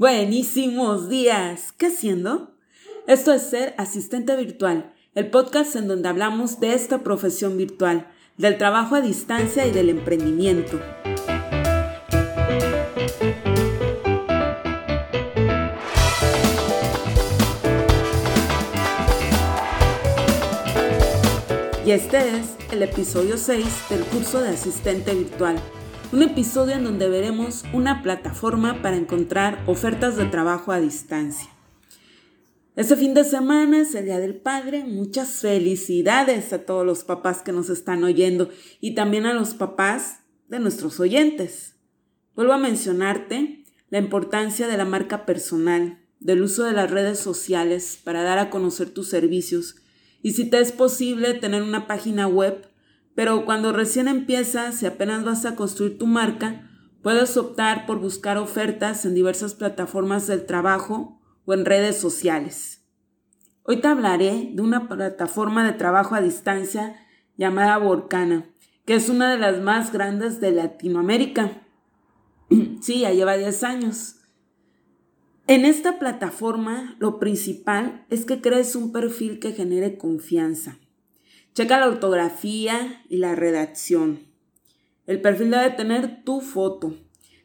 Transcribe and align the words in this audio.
Buenísimos 0.00 1.10
días. 1.10 1.74
¿Qué 1.76 1.88
haciendo? 1.88 2.54
Esto 3.06 3.34
es 3.34 3.42
Ser 3.42 3.74
Asistente 3.76 4.34
Virtual, 4.34 4.94
el 5.14 5.28
podcast 5.28 5.76
en 5.76 5.88
donde 5.88 6.08
hablamos 6.08 6.58
de 6.58 6.72
esta 6.72 7.00
profesión 7.00 7.58
virtual, 7.58 8.10
del 8.38 8.56
trabajo 8.56 8.94
a 8.94 9.02
distancia 9.02 9.66
y 9.66 9.72
del 9.72 9.90
emprendimiento. 9.90 10.80
Y 21.84 21.90
este 21.90 22.38
es 22.38 22.56
el 22.72 22.82
episodio 22.82 23.36
6 23.36 23.66
del 23.90 24.00
curso 24.04 24.40
de 24.40 24.48
asistente 24.48 25.12
virtual 25.12 25.60
un 26.12 26.22
episodio 26.22 26.74
en 26.74 26.82
donde 26.82 27.08
veremos 27.08 27.64
una 27.72 28.02
plataforma 28.02 28.82
para 28.82 28.96
encontrar 28.96 29.62
ofertas 29.68 30.16
de 30.16 30.24
trabajo 30.24 30.72
a 30.72 30.80
distancia. 30.80 31.48
Este 32.74 32.96
fin 32.96 33.14
de 33.14 33.22
semana 33.22 33.82
es 33.82 33.94
el 33.94 34.06
Día 34.06 34.18
del 34.18 34.34
Padre. 34.34 34.84
Muchas 34.84 35.40
felicidades 35.40 36.52
a 36.52 36.64
todos 36.64 36.84
los 36.84 37.04
papás 37.04 37.42
que 37.42 37.52
nos 37.52 37.70
están 37.70 38.02
oyendo 38.02 38.50
y 38.80 38.96
también 38.96 39.24
a 39.24 39.34
los 39.34 39.54
papás 39.54 40.20
de 40.48 40.58
nuestros 40.58 40.98
oyentes. 40.98 41.76
Vuelvo 42.34 42.54
a 42.54 42.58
mencionarte 42.58 43.62
la 43.90 43.98
importancia 43.98 44.66
de 44.66 44.76
la 44.76 44.84
marca 44.84 45.26
personal, 45.26 46.00
del 46.18 46.42
uso 46.42 46.64
de 46.64 46.72
las 46.72 46.90
redes 46.90 47.20
sociales 47.20 48.00
para 48.02 48.22
dar 48.22 48.38
a 48.38 48.50
conocer 48.50 48.90
tus 48.90 49.08
servicios 49.08 49.76
y 50.22 50.32
si 50.32 50.50
te 50.50 50.58
es 50.58 50.72
posible 50.72 51.34
tener 51.34 51.62
una 51.62 51.86
página 51.86 52.26
web 52.26 52.69
pero 53.14 53.44
cuando 53.44 53.72
recién 53.72 54.08
empiezas 54.08 54.82
y 54.82 54.86
apenas 54.86 55.24
vas 55.24 55.44
a 55.44 55.56
construir 55.56 55.98
tu 55.98 56.06
marca, 56.06 56.70
puedes 57.02 57.36
optar 57.36 57.86
por 57.86 57.98
buscar 57.98 58.38
ofertas 58.38 59.04
en 59.04 59.14
diversas 59.14 59.54
plataformas 59.54 60.26
del 60.26 60.46
trabajo 60.46 61.20
o 61.44 61.54
en 61.54 61.64
redes 61.64 61.98
sociales. 61.98 62.84
Hoy 63.62 63.80
te 63.80 63.88
hablaré 63.88 64.50
de 64.52 64.62
una 64.62 64.88
plataforma 64.88 65.64
de 65.64 65.72
trabajo 65.72 66.14
a 66.14 66.20
distancia 66.20 66.96
llamada 67.36 67.78
Volcana, 67.78 68.46
que 68.84 68.94
es 68.94 69.08
una 69.08 69.30
de 69.30 69.38
las 69.38 69.60
más 69.60 69.92
grandes 69.92 70.40
de 70.40 70.52
Latinoamérica. 70.52 71.62
sí, 72.80 73.00
ya 73.00 73.12
lleva 73.12 73.36
10 73.36 73.64
años. 73.64 74.16
En 75.46 75.64
esta 75.64 75.98
plataforma 75.98 76.96
lo 76.98 77.18
principal 77.18 78.06
es 78.08 78.24
que 78.24 78.40
crees 78.40 78.76
un 78.76 78.92
perfil 78.92 79.40
que 79.40 79.52
genere 79.52 79.98
confianza. 79.98 80.78
Checa 81.54 81.80
la 81.80 81.88
ortografía 81.88 83.04
y 83.08 83.16
la 83.16 83.34
redacción. 83.34 84.20
El 85.06 85.20
perfil 85.20 85.50
debe 85.50 85.70
tener 85.70 86.22
tu 86.24 86.40
foto. 86.40 86.94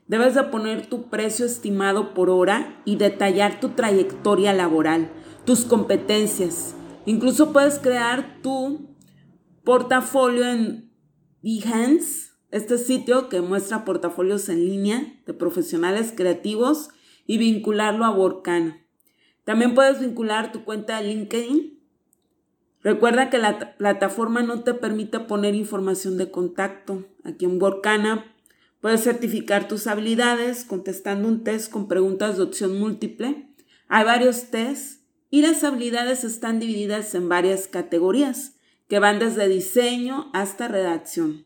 Debes 0.07 0.35
de 0.35 0.43
poner 0.43 0.85
tu 0.85 1.09
precio 1.09 1.47
estimado 1.47 2.13
por 2.13 2.29
hora 2.29 2.79
y 2.85 2.97
detallar 2.97 3.59
tu 3.59 3.69
trayectoria 3.69 4.53
laboral, 4.53 5.11
tus 5.45 5.65
competencias. 5.65 6.75
Incluso 7.07 7.51
puedes 7.51 7.79
crear 7.79 8.39
tu 8.43 8.95
portafolio 9.63 10.45
en 10.47 10.91
Behance, 11.41 12.33
este 12.51 12.77
sitio 12.77 13.29
que 13.29 13.41
muestra 13.41 13.85
portafolios 13.85 14.47
en 14.49 14.63
línea 14.63 15.21
de 15.25 15.33
profesionales 15.33 16.13
creativos 16.15 16.89
y 17.25 17.39
vincularlo 17.39 18.05
a 18.05 18.11
Workana. 18.11 18.85
También 19.43 19.73
puedes 19.73 19.99
vincular 19.99 20.51
tu 20.51 20.63
cuenta 20.63 21.01
de 21.01 21.07
LinkedIn 21.07 21.74
Recuerda 22.85 23.31
que 23.31 23.39
la 23.39 23.75
plataforma 23.77 24.43
no 24.43 24.61
te 24.61 24.75
permite 24.75 25.19
poner 25.19 25.55
información 25.55 26.19
de 26.19 26.29
contacto. 26.29 27.03
Aquí 27.23 27.45
en 27.45 27.59
Workana 27.59 28.31
puedes 28.79 29.01
certificar 29.01 29.67
tus 29.67 29.87
habilidades 29.87 30.65
contestando 30.65 31.27
un 31.27 31.43
test 31.43 31.71
con 31.71 31.87
preguntas 31.87 32.37
de 32.37 32.43
opción 32.43 32.79
múltiple. 32.79 33.49
Hay 33.87 34.05
varios 34.05 34.51
tests 34.51 34.99
y 35.31 35.41
las 35.41 35.63
habilidades 35.63 36.23
están 36.23 36.59
divididas 36.59 37.15
en 37.15 37.27
varias 37.27 37.67
categorías 37.67 38.57
que 38.87 38.99
van 38.99 39.17
desde 39.17 39.47
diseño 39.47 40.29
hasta 40.33 40.67
redacción. 40.67 41.43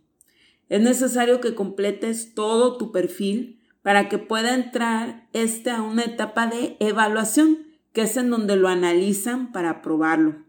Es 0.68 0.82
necesario 0.82 1.40
que 1.40 1.56
completes 1.56 2.34
todo 2.34 2.78
tu 2.78 2.92
perfil 2.92 3.62
para 3.82 4.10
que 4.10 4.18
pueda 4.18 4.54
entrar 4.54 5.30
este 5.32 5.72
a 5.72 5.84
una 5.84 6.04
etapa 6.04 6.48
de 6.48 6.76
evaluación, 6.82 7.60
que 7.94 8.02
es 8.02 8.18
en 8.18 8.30
donde 8.30 8.58
lo 8.58 8.68
analizan 8.68 9.54
para 9.54 9.70
aprobarlo. 9.70 10.49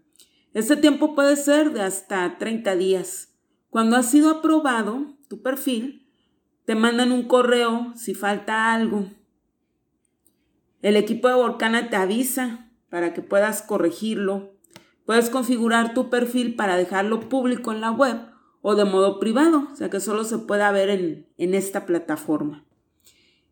Este 0.52 0.76
tiempo 0.76 1.14
puede 1.14 1.36
ser 1.36 1.72
de 1.72 1.80
hasta 1.82 2.36
30 2.38 2.74
días. 2.74 3.28
Cuando 3.70 3.96
ha 3.96 4.02
sido 4.02 4.30
aprobado 4.30 5.14
tu 5.28 5.42
perfil, 5.42 6.08
te 6.64 6.74
mandan 6.74 7.12
un 7.12 7.28
correo 7.28 7.92
si 7.94 8.14
falta 8.14 8.74
algo. 8.74 9.08
El 10.82 10.96
equipo 10.96 11.28
de 11.28 11.34
Volcana 11.34 11.88
te 11.88 11.94
avisa 11.94 12.68
para 12.88 13.14
que 13.14 13.22
puedas 13.22 13.62
corregirlo. 13.62 14.56
Puedes 15.06 15.30
configurar 15.30 15.94
tu 15.94 16.10
perfil 16.10 16.56
para 16.56 16.76
dejarlo 16.76 17.28
público 17.28 17.70
en 17.70 17.80
la 17.80 17.92
web 17.92 18.16
o 18.60 18.74
de 18.74 18.84
modo 18.84 19.20
privado, 19.20 19.68
o 19.72 19.76
sea 19.76 19.88
que 19.88 20.00
solo 20.00 20.24
se 20.24 20.38
pueda 20.38 20.72
ver 20.72 20.90
en, 20.90 21.28
en 21.38 21.54
esta 21.54 21.86
plataforma. 21.86 22.64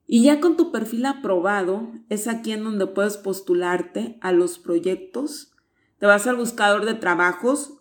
Y 0.04 0.25
ya 0.25 0.41
con 0.41 0.56
tu 0.56 0.72
perfil 0.72 1.06
aprobado, 1.06 1.92
es 2.08 2.26
aquí 2.26 2.53
en 2.53 2.64
donde 2.64 2.88
puedes 2.88 3.19
postularte 3.19 4.19
a 4.20 4.32
los 4.32 4.58
proyectos 4.58 5.53
te 5.98 6.06
vas 6.06 6.26
al 6.26 6.36
buscador 6.36 6.84
de 6.84 6.94
trabajos. 6.94 7.75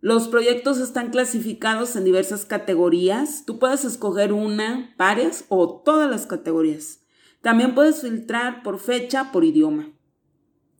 Los 0.00 0.28
proyectos 0.28 0.78
están 0.78 1.10
clasificados 1.10 1.94
en 1.96 2.04
diversas 2.04 2.44
categorías. 2.44 3.44
Tú 3.46 3.58
puedes 3.58 3.84
escoger 3.84 4.32
una, 4.32 4.94
varias 4.98 5.44
o 5.48 5.80
todas 5.84 6.10
las 6.10 6.26
categorías. 6.26 7.00
También 7.40 7.74
puedes 7.74 8.02
filtrar 8.02 8.62
por 8.62 8.78
fecha, 8.78 9.32
por 9.32 9.44
idioma. 9.44 9.92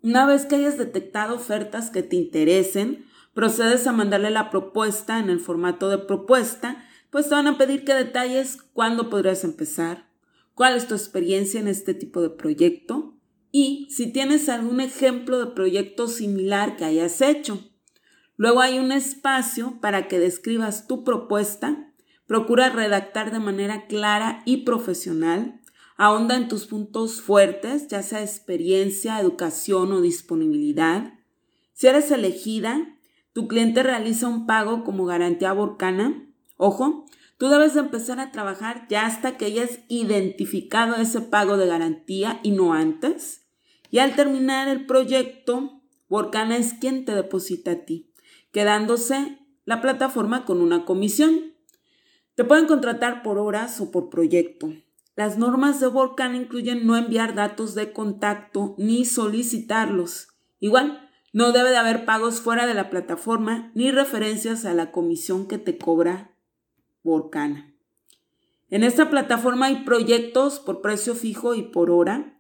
Una 0.03 0.27
vez 0.27 0.47
que 0.47 0.57
hayas 0.57 0.79
detectado 0.79 1.37
ofertas 1.37 1.91
que 1.91 2.03
te 2.03 2.17
interesen, 2.17 3.07
procedes 3.35 3.87
a 3.87 3.93
mandarle 3.93 4.31
la 4.31 4.51
propuesta 4.51 5.19
en 5.19 5.31
el 5.31 5.41
formato 5.41 5.89
de 5.89 5.99
propuesta, 5.99 6.85
pues 7.11 7.29
te 7.29 7.35
van 7.35 7.47
a 7.47 7.59
pedir 7.59 7.85
que 7.85 7.95
detalles 7.95 8.63
cuándo 8.73 9.11
podrías 9.11 9.45
empezar, 9.45 10.09
cuál 10.55 10.77
es 10.77 10.89
tu 10.89 10.95
experiencia 10.95 11.61
en 11.61 11.69
este 11.69 11.95
tipo 11.95 12.21
de 12.21 12.31
proyecto, 12.31 13.17
y 13.53 13.87
si 13.91 14.11
tienes 14.11 14.49
algún 14.49 14.81
ejemplo 14.81 15.39
de 15.39 15.53
proyecto 15.53 16.09
similar 16.09 16.77
que 16.77 16.87
hayas 16.87 17.21
hecho. 17.21 17.61
Luego 18.37 18.61
hay 18.63 18.79
un 18.79 18.91
espacio 18.91 19.79
para 19.81 20.09
que 20.09 20.19
describas 20.19 20.89
tu 20.89 21.05
propuesta, 21.05 21.93
procura 22.27 22.71
redactar 22.71 23.31
de 23.31 23.41
manera 23.41 23.87
clara 23.87 24.43
y 24.47 24.65
profesional, 24.65 25.61
ahonda 25.99 26.35
en 26.35 26.49
tus 26.49 26.67
puntos 26.67 27.21
fuertes, 27.21 27.89
ya 27.89 28.03
sea 28.03 28.23
experiencia, 28.23 29.21
educación 29.21 29.93
o 29.93 30.01
disponibilidad. 30.01 31.13
Si 31.75 31.87
eres 31.87 32.11
elegida, 32.11 32.99
tu 33.35 33.49
cliente 33.49 33.83
realiza 33.83 34.29
un 34.29 34.47
pago 34.47 34.83
como 34.83 35.05
garantía 35.05 35.53
Borcana. 35.53 36.27
Ojo, 36.57 37.05
tú 37.37 37.49
debes 37.49 37.75
de 37.75 37.81
empezar 37.81 38.19
a 38.19 38.33
trabajar 38.33 38.87
ya 38.89 39.05
hasta 39.05 39.37
que 39.37 39.45
hayas 39.45 39.81
identificado 39.89 40.97
ese 40.97 41.21
pago 41.21 41.59
de 41.59 41.67
garantía 41.67 42.41
y 42.43 42.53
no 42.53 42.73
antes. 42.73 43.42
Y 43.93 43.99
al 43.99 44.17
terminar 44.17 44.69
el 44.69 44.87
proyecto, 44.87 45.83
Workana 46.09 46.57
es 46.57 46.73
quien 46.73 47.05
te 47.05 47.15
deposita 47.15 47.73
a 47.73 47.85
ti, 47.85 48.11
quedándose 48.51 49.39
la 49.67 49.83
plataforma 49.83 50.47
con 50.47 50.63
una 50.63 50.87
comisión. 50.87 51.53
Te 52.35 52.43
pueden 52.43 52.67
contratar 52.67 53.23
por 53.23 53.37
horas 53.37 53.83
o 53.83 53.91
por 53.91 54.09
proyecto. 54.09 54.73
Las 55.15 55.37
normas 55.37 55.79
de 55.79 55.89
Workana 55.89 56.39
incluyen 56.39 56.87
no 56.87 56.97
enviar 56.97 57.35
datos 57.35 57.75
de 57.75 57.93
contacto 57.93 58.75
ni 58.79 59.05
solicitarlos. 59.05 60.29
Igual, 60.59 61.11
no 61.35 61.53
debe 61.53 61.69
de 61.69 61.77
haber 61.77 62.07
pagos 62.07 62.41
fuera 62.41 62.67
de 62.67 62.73
la 62.73 62.89
plataforma 62.89 63.73
ni 63.75 63.91
referencias 63.91 64.65
a 64.65 64.73
la 64.73 64.91
comisión 64.91 65.47
que 65.47 65.59
te 65.59 65.77
cobra 65.77 66.35
Workana. 67.05 67.75
En 68.71 68.85
esta 68.85 69.11
plataforma 69.11 69.67
hay 69.67 69.85
proyectos 69.85 70.61
por 70.61 70.81
precio 70.81 71.15
fijo 71.15 71.55
y 71.55 71.61
por 71.61 71.91
hora, 71.91 72.32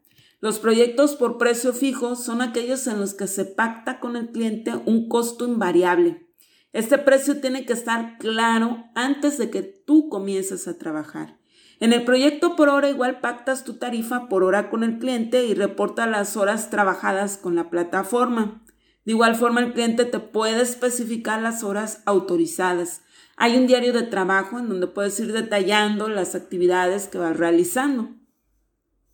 los 0.42 0.58
proyectos 0.58 1.14
por 1.14 1.38
precio 1.38 1.72
fijo 1.72 2.16
son 2.16 2.42
aquellos 2.42 2.88
en 2.88 2.98
los 2.98 3.14
que 3.14 3.28
se 3.28 3.44
pacta 3.44 4.00
con 4.00 4.16
el 4.16 4.32
cliente 4.32 4.74
un 4.86 5.08
costo 5.08 5.46
invariable. 5.46 6.26
Este 6.72 6.98
precio 6.98 7.40
tiene 7.40 7.64
que 7.64 7.72
estar 7.72 8.18
claro 8.18 8.86
antes 8.96 9.38
de 9.38 9.50
que 9.50 9.62
tú 9.62 10.08
comiences 10.08 10.66
a 10.66 10.76
trabajar. 10.78 11.38
En 11.78 11.92
el 11.92 12.04
proyecto 12.04 12.56
por 12.56 12.70
hora 12.70 12.90
igual 12.90 13.20
pactas 13.20 13.62
tu 13.62 13.74
tarifa 13.74 14.28
por 14.28 14.42
hora 14.42 14.68
con 14.68 14.82
el 14.82 14.98
cliente 14.98 15.46
y 15.46 15.54
reporta 15.54 16.08
las 16.08 16.36
horas 16.36 16.70
trabajadas 16.70 17.36
con 17.36 17.54
la 17.54 17.70
plataforma. 17.70 18.64
De 19.04 19.12
igual 19.12 19.36
forma 19.36 19.60
el 19.60 19.72
cliente 19.72 20.06
te 20.06 20.18
puede 20.18 20.60
especificar 20.60 21.40
las 21.40 21.62
horas 21.62 22.02
autorizadas. 22.04 23.02
Hay 23.36 23.56
un 23.56 23.68
diario 23.68 23.92
de 23.92 24.02
trabajo 24.02 24.58
en 24.58 24.68
donde 24.68 24.88
puedes 24.88 25.20
ir 25.20 25.32
detallando 25.32 26.08
las 26.08 26.34
actividades 26.34 27.06
que 27.06 27.18
vas 27.18 27.36
realizando. 27.36 28.16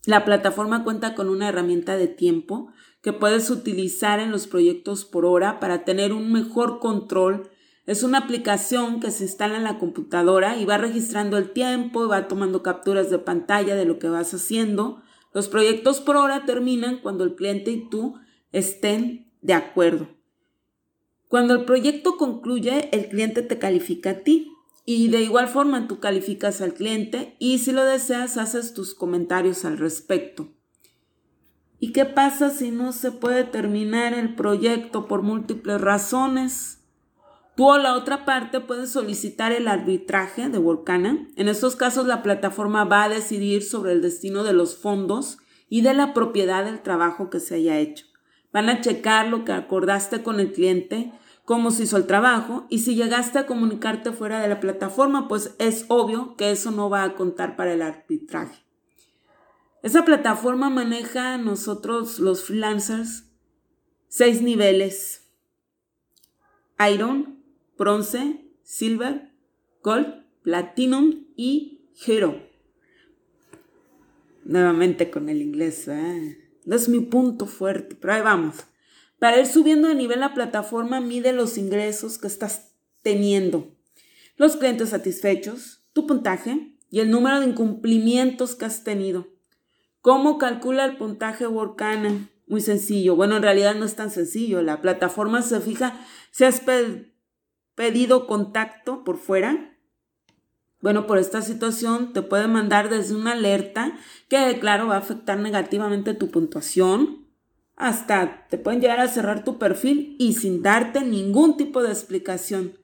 La 0.09 0.25
plataforma 0.25 0.85
cuenta 0.85 1.15
con 1.15 1.29
una 1.29 1.51
herramienta 1.51 1.99
de 1.99 2.09
tiempo 2.09 2.73
que 3.03 3.13
puedes 3.13 3.51
utilizar 3.51 4.21
en 4.21 4.31
los 4.31 4.47
proyectos 4.47 5.05
por 5.05 5.27
hora 5.27 5.61
para 5.61 5.85
tener 5.85 6.15
un 6.15 6.33
mejor 6.33 6.79
control. 6.79 7.51
Es 7.85 8.03
una 8.03 8.17
aplicación 8.17 9.01
que 9.01 9.11
se 9.11 9.25
instala 9.25 9.59
en 9.59 9.65
la 9.65 9.79
computadora 9.79 10.57
y 10.57 10.65
va 10.65 10.79
registrando 10.79 11.37
el 11.37 11.51
tiempo, 11.51 12.09
va 12.09 12.27
tomando 12.27 12.63
capturas 12.63 13.11
de 13.11 13.19
pantalla 13.19 13.75
de 13.75 13.85
lo 13.85 13.99
que 13.99 14.09
vas 14.09 14.33
haciendo. 14.33 15.03
Los 15.35 15.49
proyectos 15.49 16.01
por 16.01 16.17
hora 16.17 16.47
terminan 16.47 17.01
cuando 17.03 17.25
el 17.25 17.35
cliente 17.35 17.71
y 17.71 17.91
tú 17.91 18.15
estén 18.51 19.31
de 19.43 19.53
acuerdo. 19.53 20.09
Cuando 21.29 21.53
el 21.53 21.67
proyecto 21.67 22.17
concluye, 22.17 22.89
el 22.93 23.11
cliente 23.11 23.43
te 23.43 23.59
califica 23.59 24.09
a 24.09 24.19
ti 24.21 24.55
y 24.90 25.08
de 25.08 25.20
igual 25.20 25.49
forma 25.49 25.87
tú 25.87 26.00
calificas 26.00 26.62
al 26.62 26.73
cliente 26.73 27.37
y 27.38 27.58
si 27.58 27.73
lo 27.73 27.85
deseas 27.85 28.38
haces 28.38 28.73
tus 28.73 28.94
comentarios 28.94 29.67
al 29.67 29.76
respecto. 29.76 30.49
¿Y 31.79 31.93
qué 31.93 32.06
pasa 32.06 32.49
si 32.49 32.70
no 32.70 32.93
se 32.93 33.12
puede 33.12 33.44
terminar 33.44 34.14
el 34.14 34.35
proyecto 34.35 35.06
por 35.06 35.20
múltiples 35.20 35.79
razones? 35.79 36.87
Tú 37.55 37.69
o 37.69 37.76
la 37.76 37.96
otra 37.96 38.25
parte 38.25 38.61
puedes 38.61 38.90
solicitar 38.90 39.52
el 39.52 39.69
arbitraje 39.69 40.49
de 40.49 40.56
Volcana. 40.56 41.29
En 41.37 41.49
estos 41.49 41.76
casos 41.76 42.06
la 42.06 42.23
plataforma 42.23 42.85
va 42.85 43.05
a 43.05 43.08
decidir 43.11 43.64
sobre 43.64 43.93
el 43.93 44.00
destino 44.00 44.43
de 44.43 44.55
los 44.55 44.75
fondos 44.75 45.37
y 45.69 45.82
de 45.82 45.93
la 45.93 46.14
propiedad 46.14 46.64
del 46.64 46.81
trabajo 46.81 47.29
que 47.29 47.40
se 47.40 47.56
haya 47.56 47.79
hecho. 47.79 48.06
Van 48.55 48.70
a 48.70 48.81
checar 48.81 49.29
lo 49.29 49.44
que 49.44 49.52
acordaste 49.52 50.23
con 50.23 50.40
el 50.40 50.50
cliente, 50.50 51.12
cómo 51.49 51.71
se 51.71 51.85
hizo 51.85 51.97
el 51.97 52.06
trabajo 52.06 52.67
y 52.69 52.81
si 52.81 52.95
llegaste 52.95 53.39
a 53.39 53.47
comunicarte 53.47 54.12
fuera 54.12 54.43
de 54.43 54.49
la 54.49 54.61
plataforma, 54.61 55.29
pues 55.29 55.55
es 55.59 55.87
obvio 55.89 56.37
que 56.37 56.50
eso 56.50 56.71
no 56.73 56.91
va 56.91 57.05
a 57.05 57.15
contar 57.15 57.56
para 57.56 57.73
el 57.73 57.81
arbitraje. 57.81 58.67
Esa 59.83 60.05
plataforma 60.05 60.69
maneja 60.69 61.33
a 61.33 61.39
nosotros 61.39 62.19
los 62.19 62.45
freelancers 62.45 63.31
seis 64.09 64.43
niveles. 64.43 65.27
Iron, 66.93 67.43
bronce, 67.79 68.45
silver, 68.62 69.33
gold, 69.83 70.27
platinum 70.43 71.29
y 71.35 71.81
hero. 72.06 72.43
Nuevamente 74.45 75.11
con 75.11 75.31
el 75.31 75.41
inglés. 75.41 75.89
No 76.67 76.77
es 76.77 76.91
mi 76.91 77.00
punto 77.00 77.47
fuerte, 77.47 77.97
pero 77.99 78.12
ahí 78.12 78.21
vamos. 78.21 78.67
Para 79.19 79.38
ir 79.41 79.47
subiendo 79.47 79.88
de 79.88 79.94
nivel 79.94 80.20
la 80.20 80.35
plataforma 80.35 81.00
mide 81.00 81.32
los 81.32 81.59
ingresos 81.59 82.19
que 82.19 82.26
estás 82.26 82.73
teniendo, 83.03 83.75
los 84.37 84.56
clientes 84.56 84.91
satisfechos, 84.91 85.82
tu 85.93 86.06
puntaje 86.06 86.76
y 86.91 87.00
el 87.00 87.11
número 87.11 87.41
de 87.41 87.47
incumplimientos 87.47 88.55
que 88.55 88.65
has 88.65 88.85
tenido. 88.85 89.29
¿Cómo 90.00 90.38
calcula 90.38 90.85
el 90.85 90.97
puntaje 90.97 91.47
Workana? 91.47 92.31
Muy 92.47 92.61
sencillo. 92.61 93.17
Bueno, 93.17 93.37
en 93.37 93.43
realidad 93.43 93.75
no 93.75 93.85
es 93.85 93.97
tan 93.97 94.11
sencillo. 94.11 94.62
La 94.62 94.81
plataforma 94.81 95.43
se 95.43 95.61
fija 95.61 96.00
si 96.31 96.44
has 96.44 96.62
pedido 97.75 98.26
contacto 98.26 99.05
por 99.05 99.19
fuera, 99.19 99.79
bueno, 100.81 101.09
por 101.09 101.19
esta 101.19 101.43
situación 101.43 102.12
te 102.12 102.23
puede 102.23 102.47
mandar 102.47 102.88
desde 102.88 103.17
una 103.17 103.32
alerta 103.32 103.99
que, 104.29 104.59
claro, 104.61 104.87
va 104.87 104.94
a 104.94 104.99
afectar 104.99 105.38
negativamente 105.38 106.14
tu 106.14 106.31
puntuación, 106.31 107.28
hasta 107.79 108.47
te 108.51 108.59
pueden 108.59 108.81
llegar 108.81 109.01
a 109.01 109.09
cerrar 109.09 109.45
tu 109.45 109.59
perfil 109.59 110.17
y 110.19 110.35
sin 110.35 110.63
darte 110.63 111.01
ningún 111.03 111.57
tipo 111.57 111.83
de 111.83 111.91
explicación. 111.91 112.75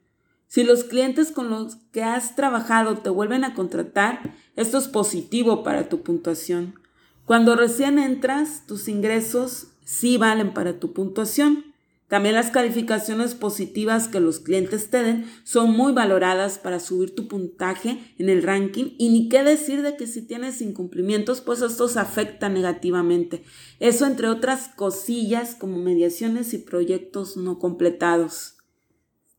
Si 0.47 0.63
los 0.63 0.85
clientes 0.85 1.33
con 1.33 1.51
los 1.51 1.77
que 1.91 2.05
has 2.05 2.37
trabajado 2.37 2.99
te 2.99 3.11
vuelven 3.11 3.43
a 3.43 3.55
contratar, 3.55 4.35
esto 4.55 4.79
es 4.79 4.87
positivo 4.87 5.65
para 5.65 5.89
tu 5.89 6.03
puntuación. 6.03 6.77
Cuando 7.25 7.57
recién 7.57 7.99
entras, 7.99 8.65
tus 8.67 8.87
ingresos 8.87 9.69
sí 9.85 10.17
valen 10.17 10.55
para 10.55 10.79
tu 10.79 10.93
puntuación. 10.93 11.74
También 12.15 12.37
las 12.37 12.53
calificaciones 12.53 13.35
positivas 13.35 14.07
que 14.07 14.21
los 14.21 14.39
clientes 14.39 14.89
te 14.89 15.03
den 15.03 15.29
son 15.43 15.73
muy 15.73 15.93
valoradas 15.93 16.59
para 16.59 16.79
subir 16.79 17.13
tu 17.13 17.27
puntaje 17.27 18.15
en 18.19 18.29
el 18.29 18.45
ranking 18.45 18.95
y 18.99 19.09
ni 19.09 19.29
qué 19.29 19.43
decir 19.43 19.83
de 19.83 19.97
que 19.97 20.07
si 20.07 20.23
tienes 20.25 20.63
incumplimientos, 20.63 21.41
pues 21.41 21.61
estos 21.61 21.97
afectan 21.97 22.55
negativamente. 22.55 23.43
Eso 23.81 24.07
entre 24.07 24.29
otras 24.29 24.69
cosillas 24.77 25.57
como 25.57 25.79
mediaciones 25.79 26.55
y 26.55 26.59
proyectos 26.59 27.37
no 27.37 27.59
completados. 27.59 28.59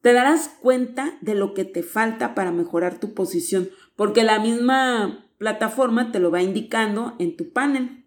Te 0.01 0.11
darás 0.11 0.49
cuenta 0.61 1.17
de 1.21 1.33
lo 1.33 1.53
que 1.53 1.63
te 1.63 1.81
falta 1.81 2.35
para 2.35 2.51
mejorar 2.51 2.99
tu 2.99 3.13
posición, 3.13 3.69
porque 3.95 4.25
la 4.25 4.39
misma 4.39 5.29
plataforma 5.37 6.11
te 6.11 6.19
lo 6.19 6.29
va 6.29 6.43
indicando 6.43 7.15
en 7.19 7.37
tu 7.37 7.53
panel. 7.53 8.03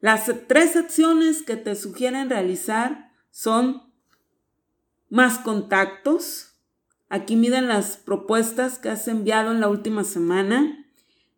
Las 0.00 0.28
tres 0.48 0.74
acciones 0.74 1.42
que 1.42 1.54
te 1.54 1.76
sugieren 1.76 2.28
realizar 2.28 3.12
son 3.30 3.87
más 5.08 5.38
contactos. 5.38 6.54
Aquí 7.08 7.36
miden 7.36 7.68
las 7.68 7.96
propuestas 7.96 8.78
que 8.78 8.90
has 8.90 9.08
enviado 9.08 9.50
en 9.50 9.60
la 9.60 9.68
última 9.68 10.04
semana. 10.04 10.86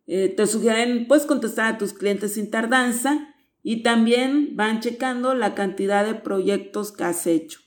Eh, 0.07 0.29
te 0.29 0.47
sugieren, 0.47 1.07
puedes 1.07 1.25
contestar 1.25 1.73
a 1.73 1.77
tus 1.77 1.93
clientes 1.93 2.33
sin 2.33 2.51
tardanza 2.51 3.33
y 3.63 3.83
también 3.83 4.55
van 4.55 4.81
checando 4.81 5.33
la 5.33 5.55
cantidad 5.55 6.05
de 6.05 6.15
proyectos 6.15 6.91
que 6.91 7.03
has 7.03 7.27
hecho. 7.27 7.59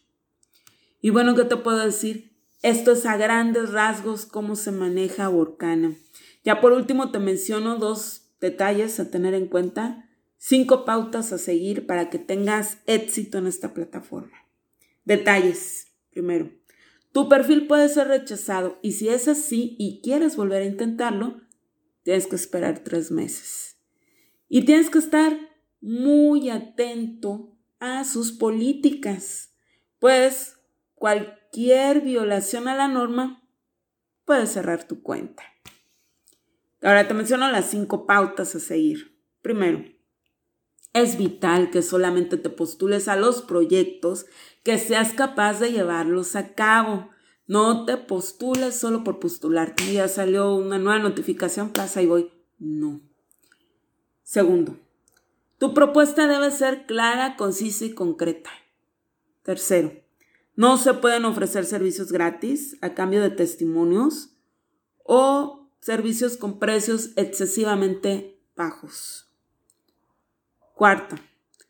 Y 1.01 1.11
bueno, 1.11 1.35
¿qué 1.35 1.45
te 1.45 1.57
puedo 1.57 1.79
decir? 1.79 2.35
Esto 2.63 2.93
es 2.93 3.07
a 3.07 3.17
grandes 3.17 3.73
rasgos 3.73 4.27
cómo 4.27 4.57
se 4.57 4.73
maneja 4.73 5.29
Workana. 5.29 5.95
Ya 6.45 6.61
por 6.61 6.73
último 6.73 7.11
te 7.11 7.19
menciono 7.19 7.77
dos 7.77 8.31
detalles 8.41 8.99
a 9.01 9.11
tener 9.11 9.35
en 9.35 9.47
cuenta, 9.47 10.09
cinco 10.39 10.85
pautas 10.85 11.33
a 11.33 11.39
seguir 11.39 11.87
para 11.87 12.11
que 12.11 12.19
tengas 12.19 12.79
éxito 12.87 13.39
en 13.39 13.47
esta 13.47 13.73
plataforma. 13.73 14.37
Detalles. 15.05 15.94
Primero, 16.15 16.51
tu 17.11 17.29
perfil 17.29 17.67
puede 17.67 17.89
ser 17.89 18.07
rechazado 18.07 18.79
y 18.83 18.93
si 18.93 19.09
es 19.09 19.27
así 19.27 19.75
y 19.81 20.01
quieres 20.01 20.37
volver 20.37 20.63
a 20.63 20.67
intentarlo, 20.67 21.41
tienes 22.05 22.29
que 22.29 22.37
esperar 22.37 22.85
tres 22.85 23.11
meses. 23.11 23.77
Y 24.49 24.65
tienes 24.65 24.91
que 24.91 24.99
estar 24.99 25.37
muy 25.81 26.51
atento 26.51 27.59
a 27.81 28.05
sus 28.05 28.31
políticas, 28.31 29.55
pues 29.99 30.57
cualquier 30.95 32.01
violación 32.01 32.69
a 32.69 32.77
la 32.77 32.87
norma 32.87 33.43
puede 34.25 34.47
cerrar 34.47 34.87
tu 34.87 35.03
cuenta. 35.03 35.43
Ahora 36.81 37.09
te 37.09 37.15
menciono 37.15 37.51
las 37.51 37.71
cinco 37.71 38.07
pautas 38.07 38.55
a 38.55 38.61
seguir. 38.61 39.21
Primero, 39.43 39.85
es 40.95 41.19
vital 41.19 41.71
que 41.71 41.83
solamente 41.83 42.39
te 42.39 42.49
postules 42.49 43.09
a 43.09 43.17
los 43.17 43.43
proyectos 43.43 44.27
que 44.63 44.79
seas 44.79 45.13
capaz 45.13 45.59
de 45.59 45.73
llevarlos 45.73 46.37
a 46.37 46.55
cabo. 46.55 47.11
No 47.47 47.85
te 47.85 47.97
postules 47.97 48.77
solo 48.77 49.05
por 49.05 49.19
postularte. 49.19 49.93
Ya 49.93 50.09
salió 50.09 50.55
una 50.55 50.79
nueva 50.79 51.01
notificación, 51.01 51.71
plaza 51.71 52.01
y 52.01 52.07
voy. 52.07 52.33
No. 52.59 53.03
Segundo, 54.23 54.79
tu 55.59 55.75
propuesta 55.75 56.29
debe 56.29 56.51
ser 56.53 56.87
clara, 56.87 57.37
concisa 57.37 57.85
y 57.85 57.93
concreta. 57.93 58.51
Tercero, 59.43 59.93
no 60.55 60.79
se 60.79 60.95
pueden 60.95 61.25
ofrecer 61.25 61.67
servicios 61.67 62.13
gratis 62.13 62.79
a 62.81 62.95
cambio 62.95 63.21
de 63.21 63.31
testimonios 63.31 64.31
o 65.03 65.69
servicios 65.81 66.37
con 66.37 66.61
precios 66.61 67.11
excesivamente 67.17 68.41
bajos. 68.57 69.34
Cuarta, 70.75 71.23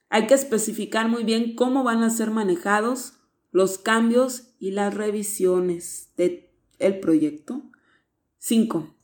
hay 0.09 0.27
que 0.27 0.35
especificar 0.35 1.09
muy 1.09 1.25
bien 1.25 1.55
cómo 1.55 1.85
van 1.85 2.03
a 2.03 2.09
ser 2.09 2.31
manejados 2.31 3.15
los 3.53 3.77
cambios 3.77 4.55
y 4.59 4.71
las 4.71 4.95
revisiones 4.95 6.09
del 6.17 7.01
proyecto. 7.01 7.63
Cinco, 8.39 8.95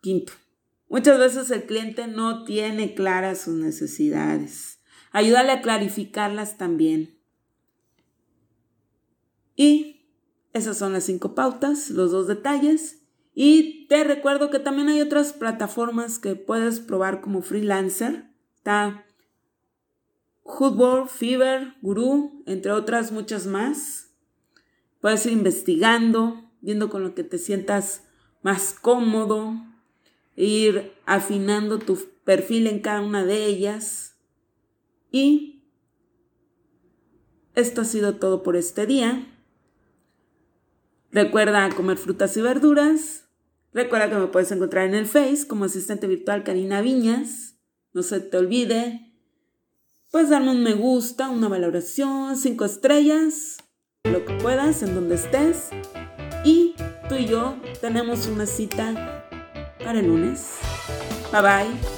quinto, 0.00 0.32
muchas 0.88 1.18
veces 1.18 1.50
el 1.50 1.64
cliente 1.64 2.06
no 2.06 2.44
tiene 2.44 2.94
claras 2.94 3.42
sus 3.42 3.54
necesidades. 3.54 4.80
Ayúdale 5.12 5.52
a 5.52 5.60
clarificarlas 5.60 6.56
también. 6.56 7.18
Y 9.56 10.06
esas 10.54 10.78
son 10.78 10.94
las 10.94 11.04
cinco 11.04 11.34
pautas, 11.34 11.90
los 11.90 12.12
dos 12.12 12.28
detalles. 12.28 13.02
Y 13.34 13.86
te 13.88 14.04
recuerdo 14.04 14.50
que 14.50 14.58
también 14.58 14.88
hay 14.88 15.02
otras 15.02 15.34
plataformas 15.34 16.18
que 16.18 16.34
puedes 16.34 16.80
probar 16.80 17.20
como 17.20 17.42
freelancer 17.42 18.28
Está 18.58 19.06
Hoodboard, 20.42 21.08
Fever, 21.08 21.74
Guru, 21.80 22.42
entre 22.46 22.72
otras 22.72 23.12
muchas 23.12 23.46
más. 23.46 24.10
Puedes 25.00 25.24
ir 25.26 25.32
investigando, 25.32 26.50
viendo 26.60 26.90
con 26.90 27.02
lo 27.02 27.14
que 27.14 27.22
te 27.22 27.38
sientas 27.38 28.02
más 28.42 28.74
cómodo, 28.74 29.54
ir 30.34 30.92
afinando 31.06 31.78
tu 31.78 31.98
perfil 32.24 32.66
en 32.66 32.80
cada 32.80 33.00
una 33.00 33.24
de 33.24 33.46
ellas. 33.46 34.16
Y 35.12 35.62
esto 37.54 37.82
ha 37.82 37.84
sido 37.84 38.16
todo 38.16 38.42
por 38.42 38.56
este 38.56 38.86
día. 38.86 39.26
Recuerda 41.12 41.68
comer 41.74 41.96
frutas 41.96 42.36
y 42.36 42.42
verduras. 42.42 43.28
Recuerda 43.72 44.10
que 44.10 44.16
me 44.16 44.26
puedes 44.26 44.50
encontrar 44.50 44.86
en 44.86 44.94
el 44.94 45.06
Face 45.06 45.46
como 45.46 45.66
asistente 45.66 46.06
virtual 46.06 46.42
Karina 46.42 46.80
Viñas. 46.80 47.57
No 47.98 48.04
se 48.04 48.20
te 48.20 48.36
olvide, 48.36 49.12
puedes 50.12 50.30
darme 50.30 50.52
un 50.52 50.62
me 50.62 50.74
gusta, 50.74 51.30
una 51.30 51.48
valoración, 51.48 52.36
cinco 52.36 52.64
estrellas, 52.64 53.56
lo 54.04 54.24
que 54.24 54.34
puedas, 54.34 54.84
en 54.84 54.94
donde 54.94 55.16
estés. 55.16 55.70
Y 56.44 56.76
tú 57.08 57.16
y 57.16 57.26
yo 57.26 57.56
tenemos 57.80 58.28
una 58.28 58.46
cita 58.46 59.24
para 59.80 59.98
el 59.98 60.06
lunes. 60.06 60.58
Bye 61.32 61.42
bye. 61.42 61.97